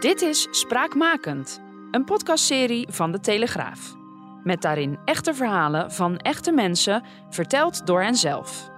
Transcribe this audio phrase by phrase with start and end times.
[0.00, 3.96] Dit is Spraakmakend, een podcastserie van De Telegraaf.
[4.42, 8.70] Met daarin echte verhalen van echte mensen, verteld door henzelf.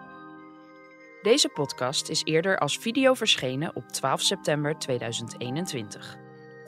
[1.22, 6.16] Deze podcast is eerder als video verschenen op 12 september 2021.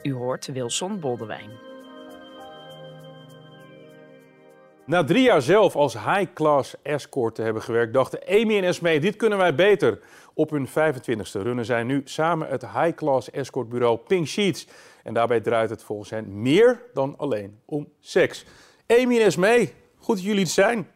[0.01, 1.64] U hoort Wilson Boldewijn.
[4.85, 9.15] Na drie jaar zelf als high-class escort te hebben gewerkt, dachten Amy en Esmee, dit
[9.15, 9.99] kunnen wij beter.
[10.33, 14.67] Op hun 25ste runnen zij nu samen het high-class escortbureau Pink Sheets.
[15.03, 18.45] En daarbij draait het volgens hen meer dan alleen om seks.
[18.87, 20.87] Amy en Esmee, goed dat jullie er zijn.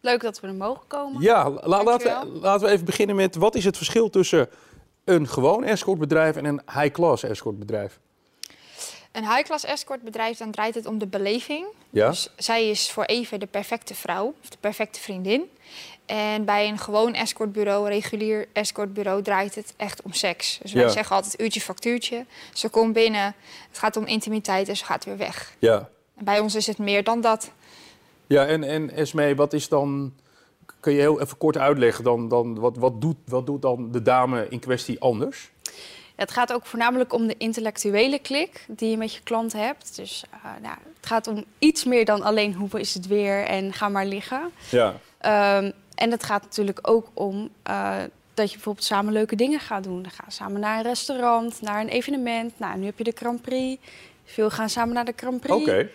[0.00, 1.22] Leuk dat we er mogen komen.
[1.22, 4.48] Ja, la- laten, we, laten we even beginnen met wat is het verschil tussen
[5.04, 8.00] een gewoon escortbedrijf en een high-class escortbedrijf?
[9.14, 11.66] Een high-class escortbedrijf, dan draait het om de beleving.
[11.90, 12.08] Ja?
[12.08, 15.42] Dus zij is voor even de perfecte vrouw, of de perfecte vriendin.
[16.06, 20.58] En bij een gewoon escortbureau, regulier escortbureau, draait het echt om seks.
[20.62, 20.88] Dus wij Ja.
[20.88, 22.26] zeggen altijd uurtje factuurtje.
[22.52, 23.34] Ze komt binnen,
[23.68, 25.54] het gaat om intimiteit en ze gaat weer weg.
[25.58, 25.88] Ja.
[26.16, 27.50] En bij ons is het meer dan dat.
[28.26, 30.12] Ja, en, en Esmee, wat is dan...
[30.80, 34.02] Kun je heel even kort uitleggen, dan, dan, wat, wat, doet, wat doet dan de
[34.02, 35.50] dame in kwestie anders?
[36.14, 39.96] Het gaat ook voornamelijk om de intellectuele klik die je met je klant hebt.
[39.96, 43.72] Dus eh, nou, het gaat om iets meer dan alleen hoe is het weer en
[43.72, 44.50] ga maar liggen.
[44.70, 44.94] Ja.
[45.18, 47.96] Ehm, en het gaat natuurlijk ook om eh,
[48.34, 50.02] dat je bijvoorbeeld samen leuke dingen gaat doen.
[50.02, 52.58] Dan ga je samen naar een restaurant, naar een evenement.
[52.58, 53.82] Nou, nu heb je de Grand Prix.
[54.24, 55.62] Veel gaan samen naar de Grand Prix.
[55.62, 55.88] Oké.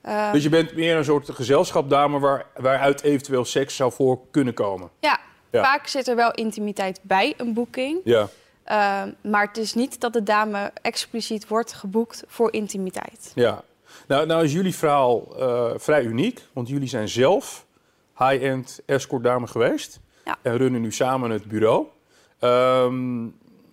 [0.00, 4.54] Eh, Dus je bent meer een soort gezelschapdame waar, waaruit eventueel seks zou voor kunnen
[4.54, 4.90] komen.
[5.00, 5.20] ja,
[5.50, 5.62] Ja.
[5.64, 7.98] vaak zit er wel intimiteit bij een boeking.
[8.04, 8.28] Ja.
[8.64, 13.32] Ehm, maar het is niet dat de dame expliciet wordt geboekt voor intimiteit.
[13.34, 13.64] ja.
[14.06, 17.66] Nou, nou is jullie verhaal eh, vrij uniek, want jullie zijn zelf
[18.18, 20.00] high-end escortdame geweest.
[20.24, 20.38] Ja.
[20.42, 21.86] En runnen nu samen het bureau.
[22.38, 23.26] Ehm,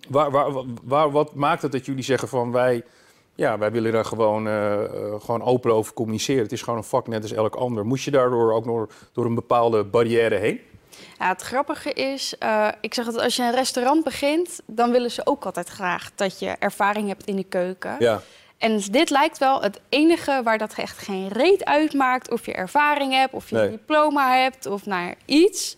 [0.08, 0.52] waar, waar,
[0.82, 2.84] waar, wat maakt het dat jullie zeggen van wij,
[3.34, 6.42] ja, wij willen daar gewoon, eh, eh, gewoon open over communiceren.
[6.42, 7.86] Het is gewoon een vak net als elk ander.
[7.86, 10.60] Moest je daardoor ook nog door een bepaalde barrière heen?
[11.18, 15.10] Ja, het grappige is, eh, ik zeg dat als je een restaurant begint, dan willen
[15.10, 17.96] ze ook altijd graag dat je ervaring hebt in de keuken.
[17.98, 18.20] Ja.
[18.58, 22.30] En dit lijkt wel het enige waar dat echt geen reet uitmaakt.
[22.30, 23.64] Of je ervaring hebt, of je Nee.
[23.64, 25.74] een diploma hebt, of naar iets.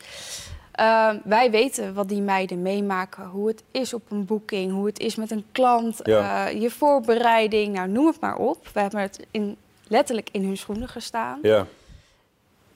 [0.73, 3.25] Eh, wij weten wat die meiden meemaken.
[3.27, 6.01] Hoe het is op een boeking, hoe het is met een klant.
[6.03, 6.47] Ja.
[6.49, 8.69] eh, je voorbereiding, nou noem het maar op.
[8.73, 9.57] We hebben het in,
[9.89, 11.39] letterlijk in hun schoenen gestaan.
[11.43, 11.67] Ja.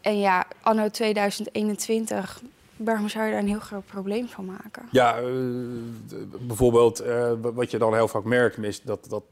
[0.06, 2.40] En ja, anno 2021,
[2.76, 4.82] waarom zou je daar een heel groot probleem van maken?
[4.90, 5.24] Ja, eh,
[6.40, 9.22] bijvoorbeeld eh, wa- wat je dan heel vaak merkt is dat, dat,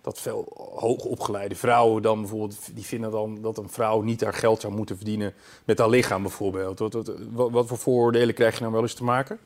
[0.00, 4.60] dat veel hoogopgeleide vrouwen dan bijvoorbeeld, die vinden dan dat een vrouw niet haar geld
[4.60, 6.78] zou moeten verdienen met haar lichaam bijvoorbeeld.
[6.78, 9.38] Wat, wat, wat, wat voor vooroordelen krijg je nou wel eens te maken?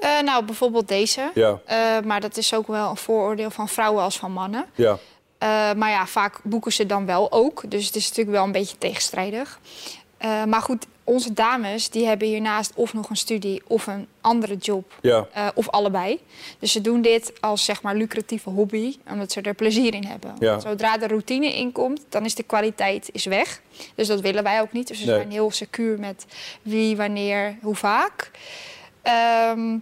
[0.00, 1.30] Eh, nou, bijvoorbeeld deze.
[1.34, 4.66] Ja, Eh, maar dat is ook wel een vooroordeel van vrouwen als van mannen.
[4.74, 4.98] ja,
[5.38, 7.62] Eh, maar ja, vaak boeken ze dan wel ook.
[7.70, 9.60] Dus het is natuurlijk wel een beetje tegenstrijdig.
[10.16, 14.56] Eh, maar goed, onze dames die hebben hiernaast of nog een studie of een andere
[14.56, 14.92] job.
[15.02, 16.20] ja, eh, of allebei.
[16.58, 20.34] Dus ze doen dit als zeg maar lucratieve hobby, omdat ze er plezier in hebben.
[20.38, 20.60] Ja.
[20.60, 23.60] Zodra de routine inkomt, dan is de kwaliteit is weg.
[23.94, 24.88] Dus dat willen wij ook niet.
[24.88, 25.14] Dus we Nee.
[25.16, 26.26] zijn heel secuur met
[26.62, 28.30] wie, wanneer, hoe vaak.
[29.02, 29.76] Ehm,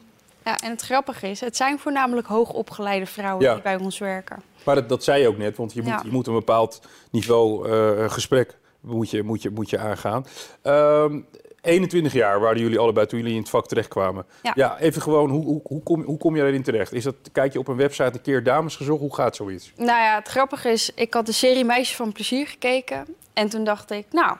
[0.47, 3.53] Ja, en het grappige is, het zijn voornamelijk hoogopgeleide vrouwen Ja.
[3.55, 4.43] die bij ons werken.
[4.65, 6.01] maar dat, dat zei je ook net, want je moet, Ja.
[6.05, 6.81] je moet een bepaald
[7.11, 10.27] niveau eh, gesprek moet je, moet je, moet je aangaan.
[10.63, 11.21] Ehm,
[11.61, 14.27] 21 jaar waren jullie allebei toen jullie in het vak terechtkwamen.
[14.43, 14.79] Ja, Ja.
[14.79, 16.93] even gewoon, hoe, hoe, hoe, kom, hoe kom je daarin terecht?
[16.93, 19.01] Is dat, kijk je op een website een keer dames gezocht?
[19.01, 19.73] Hoe gaat zoiets?
[19.77, 23.07] Nou ja, het grappige is, ik had de serie Meisjes van Plezier gekeken.
[23.33, 24.37] En toen dacht ik, nou,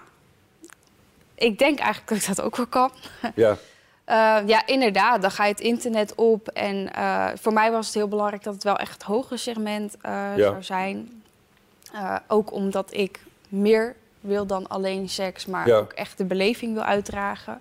[1.35, 2.91] ik denk eigenlijk dat ik dat ook wel kan.
[3.35, 3.57] Ja,
[4.07, 6.49] Eh, ja, inderdaad, dan ga je het internet op.
[6.49, 9.97] En eh, voor mij was het heel belangrijk dat het wel echt het hogere segment
[10.01, 10.51] eh, Ja.
[10.51, 11.23] zou zijn.
[12.29, 15.77] Ook omdat ik meer wil dan alleen seks, maar Ja.
[15.77, 17.61] ook echt de beleving wil uitdragen.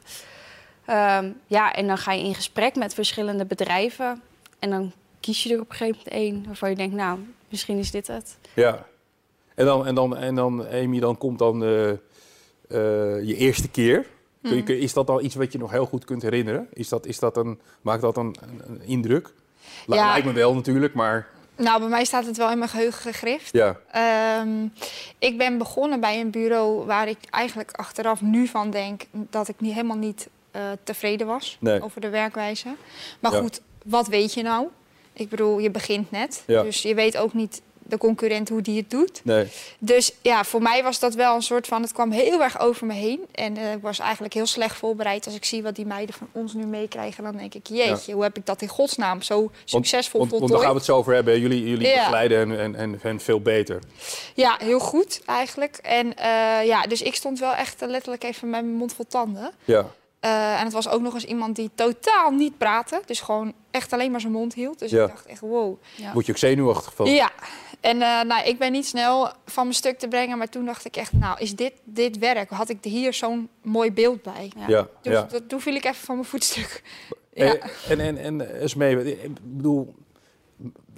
[0.85, 4.21] Ehm, ja, en dan ga je in gesprek met verschillende bedrijven.
[4.59, 7.19] En dan kies je er op een gegeven moment één waarvan je denkt, nou,
[7.49, 8.37] misschien is dit het.
[8.53, 8.85] ja.
[9.55, 14.05] En dan, en dan, en dan Amy, dan komt dan je eerste keer
[14.47, 16.67] Kun je, kun- is dat al iets wat je nog heel goed kunt herinneren?
[16.73, 18.35] Is dat, is dat een, maakt dat een,
[18.67, 19.33] een, indruk?
[19.87, 20.09] Ja.
[20.11, 23.51] Lijkt me wel natuurlijk, maar Nou, bij mij staat het wel in mijn geheugen gegrift.
[23.53, 23.77] ja.
[23.91, 24.67] Ehm,
[25.19, 29.59] ik ben begonnen bij een bureau waar ik eigenlijk achteraf nu van denk dat ik
[29.59, 31.81] niet, helemaal niet eh, tevreden was Nee.
[31.83, 32.75] over de werkwijze.
[33.19, 33.39] Maar Ja.
[33.39, 34.67] goed, wat weet je nou?
[35.13, 36.43] Ik bedoel, je begint net.
[36.47, 36.63] Ja.
[36.63, 39.21] Dus je weet ook niet de concurrent hoe die het doet.
[39.23, 39.47] Nee.
[39.79, 41.81] Dus ja, voor mij was dat wel een soort van...
[41.81, 43.25] Het kwam heel erg over me heen.
[43.31, 45.25] En eh, ik was eigenlijk heel slecht voorbereid.
[45.25, 47.23] Als ik zie wat die meiden van ons nu meekrijgen...
[47.23, 50.51] dan denk ik, jeetje, hoe heb ik dat in godsnaam zo succesvol want, want voltooid?
[50.51, 51.39] daar gaan we het zo over hebben.
[51.39, 51.95] Jullie, jullie Ja.
[51.97, 53.79] begeleiden en, en, en, en veel beter.
[54.33, 55.77] Ja, heel goed eigenlijk.
[55.81, 59.05] En eh, ja, dus ik stond wel echt eh, letterlijk even met mijn mond vol
[59.07, 59.51] tanden.
[59.65, 59.85] Ja.
[60.25, 63.01] Eh, en het was ook nog eens iemand die totaal niet praatte.
[63.05, 64.79] Dus gewoon echt alleen maar zijn mond hield.
[64.79, 65.03] Dus Ja.
[65.03, 65.77] ik dacht echt, wow.
[65.95, 66.13] Ja.
[66.13, 67.05] Word je ook zenuwachtig van?
[67.09, 67.31] Ja,
[67.79, 70.37] en eh, nou, ik ben niet snel van mijn stuk te brengen.
[70.37, 72.49] Maar toen dacht ik echt, nou, is dit, dit werk?
[72.49, 74.51] Had ik hier zo'n mooi beeld bij?
[74.57, 74.67] Ja.
[74.67, 75.21] Ja, Dus ja.
[75.21, 76.81] dat, toen viel ik even van mijn voetstuk.
[77.33, 77.53] Ja.
[77.55, 79.93] Eh, En, en, en Esmee, ik bedoel,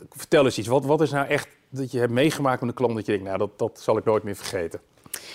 [0.09, 0.68] vertel eens iets.
[0.68, 3.27] Wat, wat is nou echt dat je hebt meegemaakt met een klant dat je denkt,
[3.27, 4.79] nou, dat, dat zal ik nooit meer vergeten?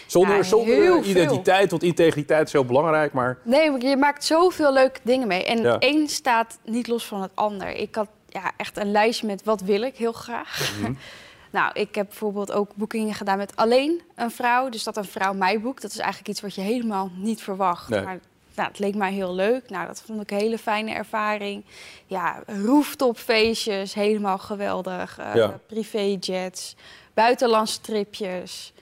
[0.07, 4.73] Zonder, Ja, zonder heel identiteit, want integriteit is heel belangrijk, maar Nee, je maakt zoveel
[4.73, 5.45] leuke dingen mee.
[5.45, 5.79] En Ja.
[5.79, 7.69] één staat niet los van het ander.
[7.69, 10.73] Ik had ja, echt een lijstje met wat wil ik heel graag.
[10.81, 10.93] Mhm.
[11.59, 14.69] nou, ik heb bijvoorbeeld ook boekingen gedaan met alleen een vrouw.
[14.69, 17.89] Dus dat een vrouw mij boekt, dat is eigenlijk iets wat je helemaal niet verwacht.
[17.89, 18.03] Nee.
[18.03, 18.19] Maar
[18.55, 19.71] nou, het leek mij heel leuk.
[19.71, 21.65] Nou, dat vond ik een hele fijne ervaring.
[22.07, 25.19] Ja, rooftopfeestjes, helemaal geweldig.
[25.19, 25.59] Eh Ja.
[25.67, 26.77] Privéjets,
[27.15, 28.73] buitenlandse tripjes.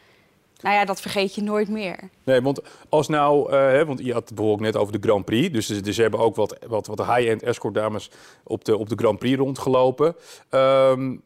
[0.62, 2.10] Nou ja, dat vergeet je nooit meer.
[2.24, 5.24] Nee, want als nou, eh, hè, want je had het bijvoorbeeld net over de Grand
[5.24, 5.52] Prix.
[5.52, 8.10] Dus, dus ze hebben ook wat, wat, wat high-end escort dames
[8.44, 10.16] op de, op de Grand Prix rondgelopen.
[10.48, 11.16] Ehm,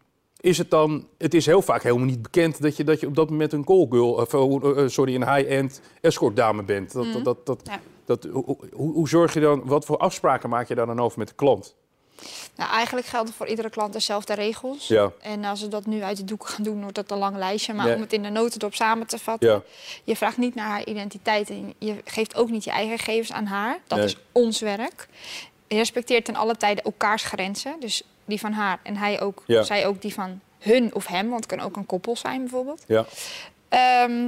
[0.40, 3.14] is het dan, het is heel vaak helemaal niet bekend dat je, dat je op
[3.14, 6.92] dat moment een call girl, of, eh, eh, sorry, een high-end escort dame bent.
[6.92, 7.80] Dat, dat, dat, dat, Ja.
[8.04, 11.18] dat, hoe, hoe, hoe zorg je dan, wat voor afspraken maak je daar dan over
[11.18, 11.76] met de klant?
[12.56, 14.86] Nou, eigenlijk gelden voor iedere klant dezelfde regels.
[14.88, 17.36] Ja, En als we dat nu uit de doek gaan doen, wordt dat een lang
[17.36, 17.72] lijstje.
[17.74, 19.48] Maar om het in de notendop samen te vatten.
[19.50, 19.62] ja,
[20.04, 23.46] Je vraagt niet naar haar identiteit en je geeft ook niet je eigen gegevens aan
[23.46, 23.78] haar.
[23.86, 24.06] Dat Nee.
[24.06, 25.08] is ons werk.
[25.68, 27.76] Je respecteert ten alle tijde elkaars grenzen.
[27.80, 29.62] Dus die van haar en hij ook, Ja.
[29.62, 31.28] zij ook die van hun of hem.
[31.30, 32.82] Want het kan ook een koppel zijn bijvoorbeeld.
[32.86, 33.04] ja,
[33.68, 34.26] Ehm,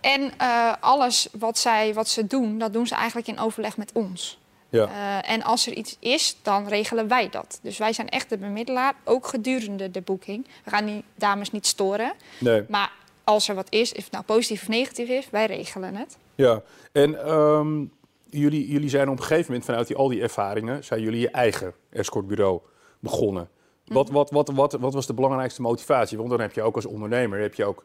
[0.00, 3.90] en eh, alles wat, zij, wat ze doen, dat doen ze eigenlijk in overleg met
[3.92, 4.38] ons.
[4.68, 4.86] Ja.
[4.86, 7.58] Eh, en als er iets is, dan regelen wij dat.
[7.62, 10.46] Dus wij zijn echt de bemiddelaar, ook gedurende de boeking.
[10.64, 12.12] We gaan die dames niet storen.
[12.38, 12.64] Nee.
[12.68, 12.92] Maar
[13.24, 16.18] als er wat is, of het nou positief of negatief is, wij regelen het.
[16.34, 16.62] Ja,
[16.92, 17.84] en ehm,
[18.24, 21.30] jullie, jullie zijn op een gegeven moment vanuit die, al die ervaringen, zijn jullie je
[21.30, 22.60] eigen escortbureau
[22.98, 23.48] begonnen.
[23.84, 26.18] Wat, wat, wat, wat, wat was de belangrijkste motivatie?
[26.18, 27.84] Want dan heb je ook als ondernemer heb je ook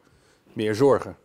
[0.52, 1.16] meer zorgen.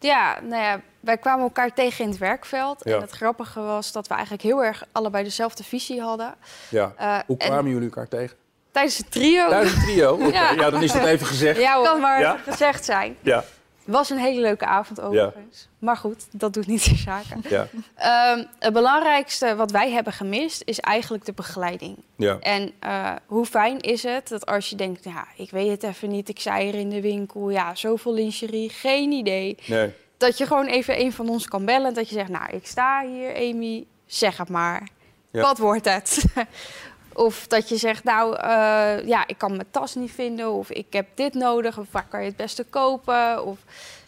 [0.00, 2.80] Ja, nou ja, wij kwamen elkaar tegen in het werkveld.
[2.84, 2.94] Ja.
[2.94, 6.34] En het grappige was dat we eigenlijk heel erg allebei dezelfde visie hadden.
[6.68, 6.92] Ja.
[6.96, 8.36] Eh, Hoe en kwamen jullie elkaar tegen?
[8.72, 10.12] tijdens het trio, Thuis een trio?
[10.14, 10.50] Oké, ja.
[10.52, 10.70] Ja.
[10.70, 11.60] dan is dat even gezegd.
[11.60, 12.36] ja, kan maar Ja?
[12.44, 13.16] gezegd zijn.
[13.20, 13.44] Ja,
[13.86, 15.68] Was een hele leuke avond overigens.
[15.78, 17.42] Maar goed, dat doet niet de zaken.
[17.48, 21.96] ja, Ehm, het belangrijkste wat wij hebben gemist is eigenlijk de begeleiding.
[22.16, 22.38] ja.
[22.40, 26.08] En eh, hoe fijn is het dat als je denkt, ja, ik weet het even
[26.08, 29.58] niet, ik zei er in de winkel, ja, zoveel lingerie, geen idee.
[29.66, 31.94] Nee, Dat je gewoon even een van ons kan bellen.
[31.94, 34.88] Dat je zegt, nou, ik sta hier, Amy, zeg het maar.
[35.30, 36.24] Wat wordt het?
[37.16, 40.50] of dat je zegt, nou, eh, ja, ik kan mijn tas niet vinden.
[40.52, 41.78] Of ik heb dit nodig.
[41.78, 43.44] Of waar kan je het beste kopen?
[43.44, 43.58] Of,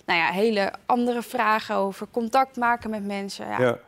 [0.07, 3.47] nou ja, hele andere vragen over contact maken met mensen.
[3.47, 3.79] Ja, ja.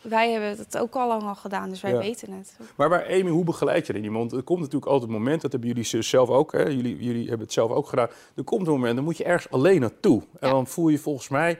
[0.00, 1.98] Wij hebben het ook al lang al gedaan, dus wij Ja.
[1.98, 2.56] weten het.
[2.76, 4.32] Maar, maar Amy, hoe begeleid je er iemand?
[4.32, 6.62] Er komt natuurlijk altijd een moment, dat hebben jullie zelf ook, hè?
[6.62, 8.08] Jullie, jullie hebben het zelf ook gedaan.
[8.36, 10.20] Er komt een moment, dan moet je ergens alleen naartoe.
[10.40, 10.54] En Ja.
[10.54, 11.58] dan voel je volgens mij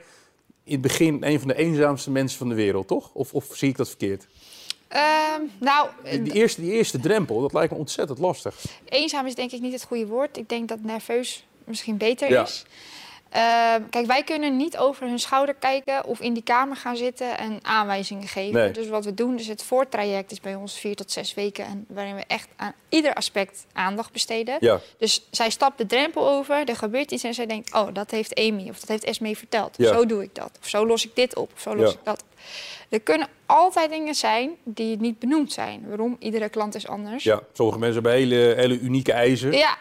[0.64, 3.10] in het begin een van de eenzaamste mensen van de wereld, toch?
[3.12, 4.26] Of, of zie ik dat verkeerd?
[4.90, 8.64] Ehm, nou, Die, die eerste, die eerste drempel, dat lijkt me ontzettend lastig.
[8.88, 10.36] eenzaam is denk ik niet het goede woord.
[10.36, 12.42] Ik denk dat nerveus misschien beter Ja.
[12.42, 12.64] is.
[13.30, 17.38] Ehm, kijk, wij kunnen niet over hun schouder kijken of in die kamer gaan zitten
[17.38, 18.60] en aanwijzingen geven.
[18.60, 18.70] Nee.
[18.70, 21.64] Dus wat we doen, dus het voortraject is bij ons vier tot zes weken.
[21.64, 24.56] En waarin we echt aan ieder aspect aandacht besteden.
[24.60, 27.74] Ja, Dus zij stapt de drempel over, er gebeurt iets en zij denkt...
[27.74, 29.74] oh, dat heeft Amy of dat heeft Esmee verteld.
[29.76, 29.92] Ja.
[29.92, 30.50] Zo doe ik dat.
[30.62, 31.50] Of zo los ik dit op.
[31.54, 31.98] Of zo los Ja.
[31.98, 32.28] ik dat op.
[32.88, 35.84] Er kunnen altijd dingen zijn die niet benoemd zijn.
[35.88, 36.16] Waarom?
[36.18, 37.24] Iedere klant is anders.
[37.24, 37.40] ja.
[37.52, 39.52] sommige mensen hebben hele, hele unieke eisen.
[39.52, 39.76] Ja,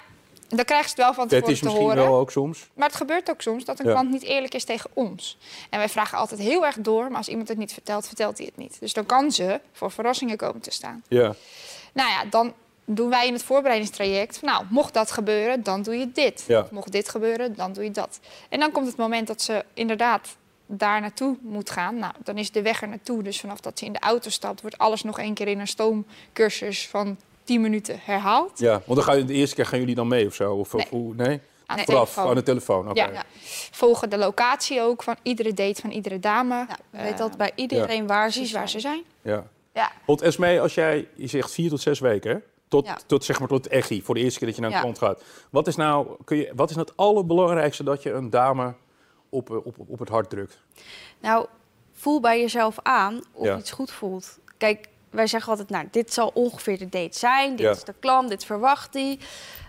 [0.49, 2.03] dan krijg je het wel van Dat tevoren is te misschien horen.
[2.03, 2.67] wel ook soms.
[2.73, 3.91] Maar het gebeurt ook soms dat een Ja.
[3.91, 5.37] klant niet eerlijk is tegen ons.
[5.69, 8.45] En wij vragen altijd heel erg door, maar als iemand het niet vertelt, vertelt hij
[8.47, 8.77] het niet.
[8.79, 11.03] Dus dan kan ze voor verrassingen komen te staan.
[11.07, 11.35] Ja,
[11.93, 12.53] Nou ja, dan
[12.85, 16.43] doen wij in het voorbereidingstraject, van, nou, mocht dat gebeuren, dan doe je dit.
[16.47, 16.67] Ja.
[16.71, 18.19] Mocht dit gebeuren, dan doe je dat.
[18.49, 21.97] En dan komt het moment dat ze inderdaad daar naartoe moet gaan.
[21.97, 23.23] Nou, dan is de weg er naartoe.
[23.23, 25.67] Dus vanaf dat ze in de auto stapt, wordt alles nog één keer in een
[25.67, 27.17] stoomcursus van
[27.49, 28.59] 10 minuten herhaald.
[28.59, 30.53] Ja, want dan ga je, de eerste keer gaan jullie dan mee of zo?
[30.53, 30.83] Of, Nee.
[30.83, 31.39] of hoe, nee?
[31.65, 32.29] Aan de Vooraf, telefoon.
[32.29, 32.89] aan de telefoon.
[32.89, 33.01] oké.
[33.03, 33.11] Ja.
[33.11, 33.23] Ja.
[33.71, 36.53] Volgen de locatie ook van iedere date van iedere dame.
[36.55, 39.03] Ja, we Eh, weten altijd bij iedereen waar ze waar ze zijn.
[39.21, 39.47] Ja.
[39.73, 39.91] Ja.
[40.05, 42.37] Want Esmee, als jij, je zegt vier tot zes weken, hè?
[42.67, 42.97] Tot, Ja.
[43.05, 44.83] tot, zeg maar, tot het echi, voor de eerste keer dat je naar een Ja.
[44.83, 45.23] klant gaat.
[45.49, 48.73] Wat is nou, kun je, wat is nou het allerbelangrijkste dat je een dame
[49.29, 50.59] op, op, op het hart drukt?
[51.19, 51.45] Nou,
[51.93, 53.57] voel bij jezelf aan of Ja.
[53.57, 54.39] iets goed voelt.
[54.57, 57.49] Kijk, wij zeggen altijd, nou, dit zal ongeveer de date zijn.
[57.55, 57.71] Dit Ja.
[57.71, 59.19] is de klant, dit verwacht hij.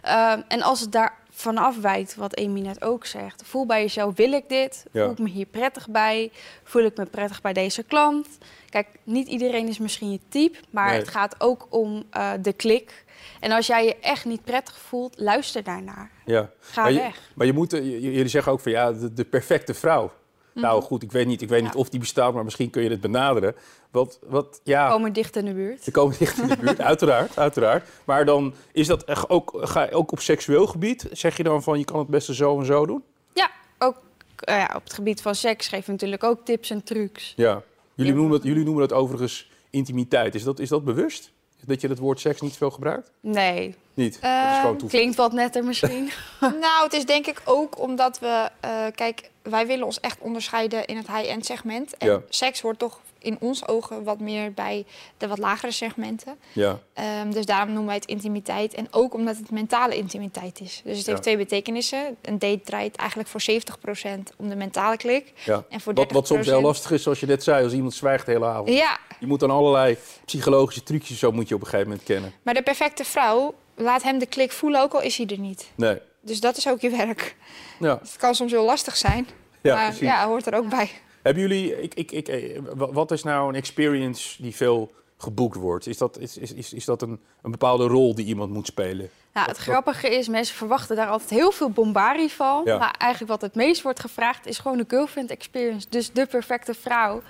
[0.03, 3.43] Ehm, en als het daar vanaf wijkt, wat Amy net ook zegt.
[3.47, 4.85] Voel bij jezelf, wil ik dit?
[4.93, 5.03] Ja.
[5.03, 6.31] Voel ik me hier prettig bij?
[6.65, 8.27] Voel ik me prettig bij deze klant?
[8.69, 10.99] Kijk, niet iedereen is misschien je type, maar Nee.
[10.99, 13.05] het gaat ook om eh, de klik.
[13.41, 16.11] En als jij je echt niet prettig voelt, luister daarnaar.
[16.25, 16.51] Ja.
[16.61, 17.31] Ga maar, je, weg.
[17.35, 20.13] maar je moet, eh, jullie zeggen ook van ja, de, de perfecte vrouw.
[20.55, 22.91] Nou goed, ik weet niet, ik weet niet of die bestaat, maar misschien kun je
[22.91, 23.55] het benaderen.
[23.91, 25.83] Wat, wat, ja, Komen dicht in de buurt.
[25.83, 27.89] ze komen dicht in de buurt, uiteraard, uiteraard.
[28.05, 31.63] Maar dan is dat echt ook, ga je ook op seksueel gebied, zeg je dan
[31.63, 33.03] van je kan het beste zo en zo doen?
[33.33, 33.97] Ja, ook
[34.37, 37.33] eh, ja, op het gebied van seks geven we natuurlijk ook tips en trucs.
[37.37, 37.63] Ja.
[37.95, 40.35] Jullie noemen dat, jullie noemen dat overigens intimiteit.
[40.35, 41.33] Is dat, is dat bewust?
[41.65, 43.11] Dat je het woord seks niet veel gebruikt?
[43.21, 44.21] Nee, Niet.
[44.21, 46.11] dat is Ehm, klinkt wat netter misschien.
[46.41, 48.49] Nou, het is denk ik ook omdat we...
[48.61, 51.97] eh, kijk, wij willen ons echt onderscheiden in het high-end segment.
[51.97, 52.21] En Ja.
[52.29, 54.85] seks hoort toch in ons ogen wat meer bij
[55.19, 56.39] de wat lagere segmenten.
[56.53, 56.79] Ja.
[56.95, 58.75] Ehm, dus daarom noemen wij het intimiteit.
[58.75, 60.81] En ook omdat het mentale intimiteit is.
[60.85, 61.25] Dus het heeft Ja.
[61.25, 62.17] twee betekenissen.
[62.23, 65.33] Een date draait eigenlijk voor 70% om de mentale klik.
[65.45, 65.65] Ja.
[65.69, 65.95] En voor 30%...
[65.95, 68.47] Wat, wat soms heel lastig is, zoals je net zei, als iemand zwijgt de hele
[68.47, 68.69] avond.
[68.69, 72.33] Ja, Je moet dan allerlei psychologische trucjes, zo moet je op een gegeven moment kennen.
[72.43, 75.71] maar de perfecte vrouw laat hem de klik voelen, ook al is hij er niet.
[75.75, 75.99] Nee.
[76.21, 77.37] Dus dat is ook je werk.
[77.79, 79.29] Ja, Het kan soms heel lastig zijn,
[79.61, 80.07] ja maar precies.
[80.07, 80.91] ja, hoort er ook bij.
[81.23, 85.57] Hebben jullie, ik, ik, ik, eh, wa- wat is nou een experience die veel geboekt
[85.57, 85.87] wordt?
[85.87, 89.11] Is dat, is, is, is, is dat een, een bepaalde rol die iemand moet spelen?
[89.33, 92.63] Nou, het grappige is, mensen verwachten daar altijd heel veel bombarie van.
[92.65, 92.79] Ja.
[92.79, 95.87] Maar eigenlijk wat het meest wordt gevraagd is gewoon de girlfriend experience.
[95.91, 97.23] Dus de perfecte vrouw.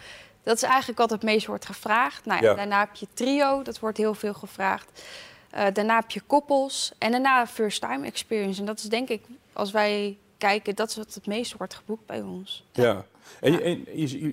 [0.43, 2.25] Dat is eigenlijk wat het meest wordt gevraagd.
[2.25, 2.55] Nou ja, Ja.
[2.57, 5.03] Daarna heb je trio, dat wordt heel veel gevraagd.
[5.51, 6.93] Eh, daarna heb je koppels.
[6.99, 8.61] En daarna first time experience.
[8.61, 12.07] En dat is denk ik, als wij kijken, dat is wat het meest wordt geboekt
[12.07, 12.65] bij ons.
[12.73, 13.05] Ja.
[13.41, 13.85] En,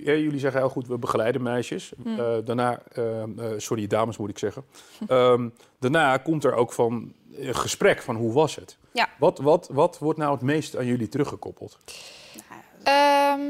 [0.02, 1.92] jullie zeggen heel goed, we begeleiden meisjes.
[2.02, 2.18] Hmm.
[2.18, 4.64] Eh, daarna, ehm, eh, sorry, dames moet ik zeggen.
[5.08, 5.48] Ehm,
[5.78, 8.76] daarna komt er ook van een gesprek van hoe was het?
[8.92, 9.08] Ja.
[9.18, 11.78] Wat, wat, wat wordt nou het meest aan jullie teruggekoppeld?
[12.82, 13.40] Ehm,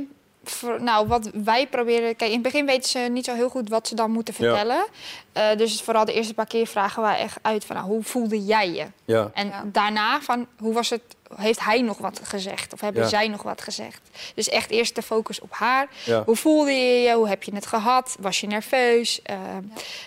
[0.50, 2.16] voor- nou, wat wij proberen...
[2.16, 4.40] Kijk, in het begin weten ze niet zo heel goed wat ze dan moeten Ja.
[4.44, 4.86] vertellen.
[5.32, 7.76] Eh, dus vooral de eerste paar keer vragen wij echt uit van...
[7.76, 8.86] Nou, hoe voelde jij je?
[9.04, 9.30] Ja.
[9.34, 9.62] En Ja.
[9.66, 11.02] daarna van, hoe was het...
[11.36, 12.72] Heeft hij nog wat gezegd?
[12.72, 13.08] Of hebben Ja.
[13.08, 14.00] zij nog wat gezegd?
[14.34, 15.88] Dus echt eerst de focus op haar.
[16.04, 16.22] Ja.
[16.24, 17.14] Hoe voelde je je?
[17.14, 18.16] Hoe heb je het gehad?
[18.20, 19.22] Was je nerveus?
[19.22, 19.62] Ehm,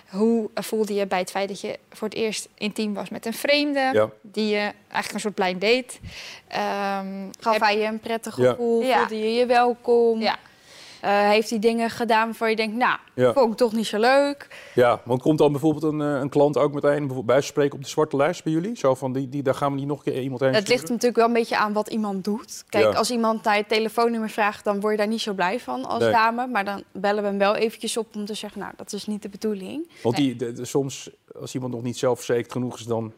[0.09, 3.33] Hoe voelde je bij het feit dat je voor het eerst intiem was met een
[3.33, 3.89] vreemde?
[3.93, 4.09] Ja.
[4.21, 5.97] Die je eigenlijk een soort blind date.
[6.47, 8.83] Ehm, Gaf heb- hij je een prettig gevoel?
[8.83, 8.97] Ja.
[8.97, 10.21] Voelde je je welkom?
[10.21, 10.35] Ja.
[11.01, 13.33] Eh, heeft hij dingen gedaan waarvan je denkt, nou, Ja.
[13.33, 14.47] vond ik toch niet zo leuk?
[14.75, 17.83] Ja, want komt dan bijvoorbeeld een, eh, een klant ook meteen bijvoorbeeld bij spreken op
[17.83, 18.77] de zwarte lijst bij jullie?
[18.77, 20.89] Zo van, die, die, daar gaan we niet nog een keer iemand heen Het ligt
[20.89, 22.63] natuurlijk wel een beetje aan wat iemand doet.
[22.69, 22.97] Kijk, Ja.
[22.97, 26.03] als iemand naar je telefoonnummer vraagt, dan word je daar niet zo blij van als
[26.03, 26.11] Nee.
[26.11, 26.47] dame.
[26.47, 29.21] Maar dan bellen we hem wel eventjes op om te zeggen, nou, dat is niet
[29.21, 29.89] de bedoeling.
[30.03, 33.13] Want die, de- de- soms, als iemand nog niet zelfverzekerd genoeg is, dan,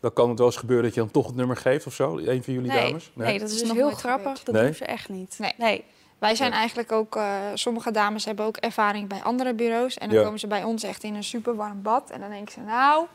[0.00, 2.18] dan kan het wel eens gebeuren dat je dan toch het nummer geeft of zo.
[2.18, 3.10] Een van jullie Nee, dames?
[3.14, 4.22] nee, dat is dus nog heel grappig.
[4.22, 4.44] gebeurd.
[4.46, 4.64] Dat Nee?
[4.64, 5.36] doen ze echt niet.
[5.38, 5.52] Nee.
[5.58, 5.84] nee.
[6.22, 6.56] Wij zijn Ja.
[6.56, 9.98] eigenlijk ook, eh, sommige dames hebben ook ervaring bij andere bureaus.
[9.98, 10.24] En dan Ja.
[10.24, 12.10] komen ze bij ons echt in een super warm bad.
[12.10, 13.06] En dan denken ze, nou,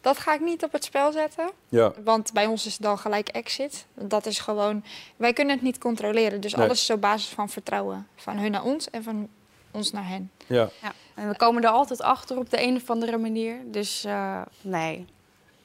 [0.00, 1.50] dat ga ik niet op het spel zetten.
[1.68, 3.86] Ja, Want bij ons is het dan gelijk exit.
[3.94, 4.84] Dat is gewoon,
[5.16, 6.40] wij kunnen het niet controleren.
[6.40, 6.64] Dus Nee.
[6.64, 8.08] alles is op basis van vertrouwen.
[8.16, 9.28] Van hun naar ons en van
[9.70, 10.30] ons naar hen.
[10.46, 10.68] ja.
[10.82, 10.92] Ja.
[11.14, 13.56] En we komen er altijd achter op de een of andere manier.
[13.64, 15.06] Dus eh, nee.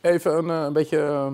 [0.01, 1.31] Even een, eh, een beetje,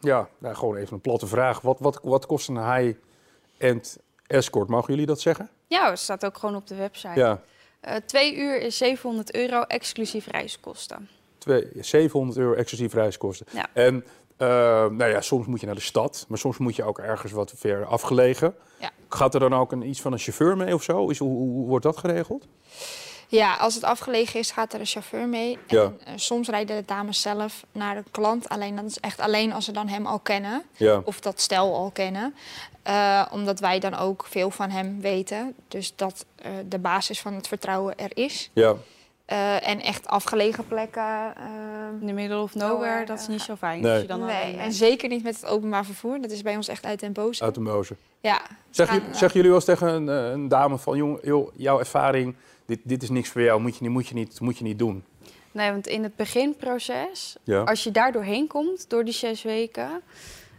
[0.00, 1.60] ja, nou, gewoon even een platte vraag.
[1.60, 4.68] Wat, wat, wat kost een high-end escort?
[4.68, 5.48] Mogen jullie dat zeggen?
[5.66, 7.20] Ja, het staat ook gewoon op de website.
[7.20, 7.40] Ja,
[7.80, 11.08] Eh, twee uur is 700 euro, exclusief reiskosten.
[11.38, 13.46] twee, 700 euro exclusief reiskosten.
[13.50, 13.66] Ja.
[13.72, 14.04] En
[14.36, 14.46] eh,
[14.86, 17.52] nou ja, soms moet je naar de stad, maar soms moet je ook ergens wat
[17.56, 18.54] ver afgelegen.
[18.80, 18.90] Ja.
[19.08, 21.08] Gaat er dan ook een, iets van een chauffeur mee of zo?
[21.08, 22.46] Is, hoe wordt dat geregeld?
[23.28, 25.58] Ja, als het afgelegen is, gaat er een chauffeur mee.
[25.66, 28.48] En eh, soms rijden de dames zelf naar de klant.
[28.48, 30.62] Alleen dat is echt alleen als ze dan hem al kennen.
[30.76, 32.34] Ja, Of dat stel al kennen.
[32.82, 35.54] Eh, omdat wij dan ook veel van hem weten.
[35.68, 38.50] Dus dat eh, de basis van het vertrouwen er is.
[38.52, 38.74] ja.
[39.24, 41.34] Eh, en echt afgelegen plekken.
[42.00, 43.80] In de middle of nowhere, dat is niet zo fijn.
[43.80, 43.92] Nee.
[43.92, 46.20] Als je dan nee, en zeker niet met het openbaar vervoer.
[46.20, 47.42] Dat is bij ons echt uit den boze.
[47.44, 47.96] Uit de mozen.
[48.20, 48.40] Ja.
[48.70, 51.78] Zeg, gaan, jullie- zeggen jullie wel eens tegen een, een dame van, jong, joh, jouw
[51.78, 52.34] ervaring,
[52.66, 54.78] dit, dit is niks voor jou, moet je niet, moet je niet, moet je niet
[54.78, 55.04] doen.
[55.52, 57.62] Nee, want in het beginproces, Ja.
[57.62, 60.02] als je daar doorheen komt, door die zes weken,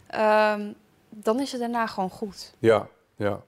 [0.06, 0.72] ehm,
[1.10, 2.54] dan is het daarna gewoon goed.
[2.58, 3.42] Ja, ja.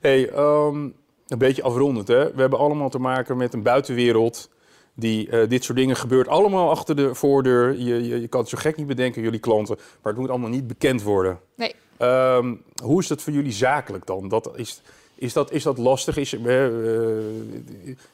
[0.00, 0.82] Hey, ehm,
[1.26, 2.32] een beetje afrondend, hè.
[2.34, 4.50] We hebben allemaal te maken met een buitenwereld
[4.94, 6.28] die eh, dit soort dingen gebeurt.
[6.28, 7.78] Allemaal achter de voordeur.
[7.78, 10.50] Je, je, je kan het zo gek niet bedenken, jullie klanten, maar het moet allemaal
[10.50, 11.40] niet bekend worden.
[11.56, 11.74] Nee.
[11.96, 14.28] Ehm, hoe is dat voor jullie zakelijk dan?
[14.28, 14.82] Dat is,
[15.22, 16.16] is, dat, is dat lastig?
[16.16, 17.22] Is, eh, eh,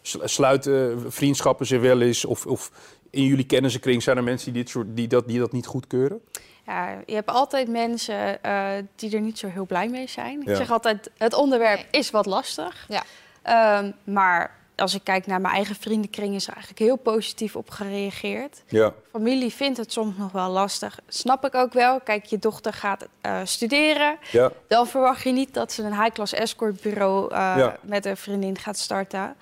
[0.02, 2.24] sl- sluiten vriendschappen zich wel eens?
[2.24, 2.70] Of, of
[3.10, 6.20] in jullie kennissenkring zijn er mensen die, dit soort, die, dat, die dat niet goedkeuren?
[6.66, 10.42] Ja, je hebt altijd mensen eh, die er niet zo heel blij mee zijn.
[10.44, 10.50] Ja.
[10.50, 12.86] Ik zeg altijd, het onderwerp is wat lastig.
[12.88, 13.02] Ja.
[13.42, 17.70] Ehm, maar als ik kijk naar mijn eigen vriendenkring, is er eigenlijk heel positief op
[17.70, 18.62] gereageerd.
[18.66, 20.98] Ja, Familie vindt het soms nog wel lastig.
[21.08, 22.00] Snap ik ook wel.
[22.00, 24.18] Kijk, je dochter gaat eh, studeren.
[24.32, 27.76] ja, Dan verwacht je niet dat ze een high-class escortbureau eh Ja.
[27.82, 29.34] met een vriendin gaat starten.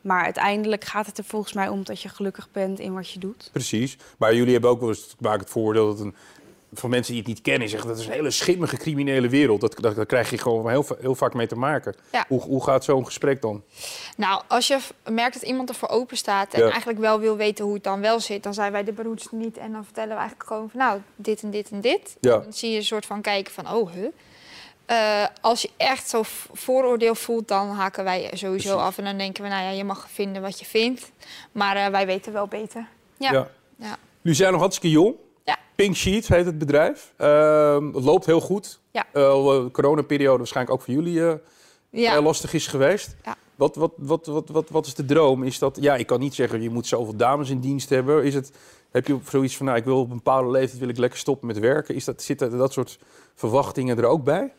[0.00, 3.18] Maar uiteindelijk gaat het er volgens mij om dat je gelukkig bent in wat je
[3.18, 3.48] doet.
[3.52, 3.96] precies.
[4.18, 6.14] Maar jullie hebben ook wel eens te maken het voordeel dat een,
[6.74, 9.60] van mensen die het niet kennen, zeggen dat is een hele schimmige criminele wereld.
[9.60, 11.94] Dat, dat, daar krijg je gewoon heel, heel vaak mee te maken.
[12.12, 12.24] Ja.
[12.28, 13.62] Hoe, hoe gaat zo'n gesprek dan?
[14.16, 14.78] Nou, als je
[15.10, 16.68] merkt dat iemand ervoor open staat en Ja.
[16.70, 19.56] eigenlijk wel wil weten hoe het dan wel zit, dan zijn wij de beroerdste niet.
[19.56, 22.16] En dan vertellen we eigenlijk gewoon van nou, dit en dit en dit.
[22.20, 22.38] Ja.
[22.38, 24.06] Dan zie je een soort van kijken van oh, huh.
[24.86, 28.86] Eh, als je echt zo v- vooroordeel voelt, dan haken wij sowieso Precies.
[28.86, 28.98] af.
[28.98, 31.12] En dan denken we, nou ja, je mag vinden wat je vindt.
[31.52, 32.86] Maar eh, wij weten wel beter.
[33.16, 33.32] Ja.
[33.76, 33.96] Ja.
[34.20, 35.14] Jullie zijn nog hartstikke jong.
[35.44, 35.56] Ja.
[35.74, 37.12] Pink Sheet heet het bedrijf.
[37.16, 38.80] Het loopt heel goed.
[38.90, 39.06] Ja.
[39.12, 41.38] De coronaperiode waarschijnlijk ook voor jullie
[41.90, 42.16] Ja.
[42.16, 43.16] eh, lastig is geweest.
[43.24, 43.36] Ja.
[43.54, 45.42] Wat, wat, wat, wat, wat, wat is de droom?
[45.42, 48.24] Is dat, ja, ik kan niet zeggen, je moet zoveel dames in dienst hebben.
[48.24, 48.52] Is het,
[48.90, 51.46] heb je zoiets van, nou, ik wil op een bepaalde leeftijd wil ik lekker stoppen
[51.46, 51.94] met werken?
[51.94, 52.98] Is dat, zitten dat soort
[53.34, 54.52] verwachtingen er ook bij?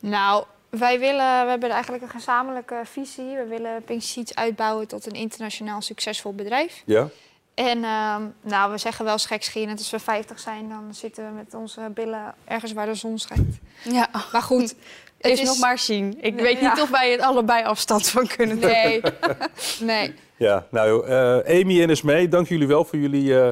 [0.00, 3.36] Nou, wij willen, we hebben eigenlijk een gezamenlijke visie.
[3.36, 6.82] We willen Pink Sheets uitbouwen tot een internationaal succesvol bedrijf.
[6.86, 7.08] Ja.
[7.56, 11.54] En ehm, nou, we zeggen wel schekscherend, als we 50 zijn, dan zitten we met
[11.54, 13.58] onze billen ergens waar de zon schijnt.
[13.82, 14.74] Ja, Maar goed,
[15.20, 16.16] het is nog maar zien.
[16.20, 16.72] Ik Nee, weet ja.
[16.74, 18.70] niet of wij het allebei afstand van kunnen doen.
[18.70, 19.00] Nee,
[19.80, 20.14] nee.
[20.36, 23.50] Ja, nou, eh, Amy en Esmee, dank jullie wel voor jullie eh,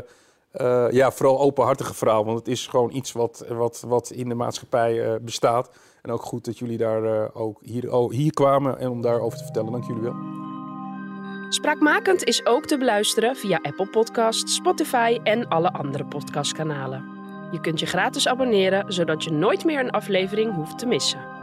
[0.55, 2.24] eh, ja, vooral openhartige verhaal.
[2.24, 5.70] Want het is gewoon iets wat, wat, wat in de maatschappij eh, bestaat.
[6.02, 9.38] En ook goed dat jullie daar eh, ook hier, oh, hier kwamen en om daarover
[9.38, 9.72] te vertellen.
[9.72, 10.14] Dank jullie wel.
[11.48, 17.04] Spraakmakend is ook te beluisteren via Apple Podcasts, Spotify en alle andere podcastkanalen.
[17.50, 21.34] Je kunt je gratis abonneren, zodat je nooit meer een aflevering hoeft te missen.